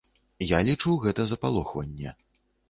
Я 0.51 0.61
лічу, 0.69 0.93
гэта 1.03 1.27
запалохванне. 1.33 2.17